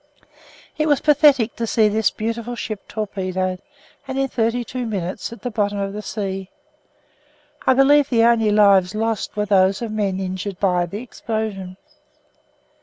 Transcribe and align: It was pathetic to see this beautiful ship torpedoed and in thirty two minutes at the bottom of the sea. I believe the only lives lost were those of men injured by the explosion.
It 0.79 0.87
was 0.87 0.99
pathetic 0.99 1.55
to 1.57 1.67
see 1.67 1.87
this 1.87 2.09
beautiful 2.09 2.55
ship 2.55 2.87
torpedoed 2.87 3.61
and 4.07 4.17
in 4.17 4.27
thirty 4.29 4.63
two 4.63 4.87
minutes 4.87 5.31
at 5.31 5.43
the 5.43 5.51
bottom 5.51 5.77
of 5.77 5.93
the 5.93 6.01
sea. 6.01 6.49
I 7.67 7.75
believe 7.75 8.09
the 8.09 8.23
only 8.23 8.49
lives 8.49 8.95
lost 8.95 9.35
were 9.37 9.45
those 9.45 9.79
of 9.83 9.91
men 9.91 10.19
injured 10.19 10.59
by 10.59 10.87
the 10.87 11.03
explosion. 11.03 11.77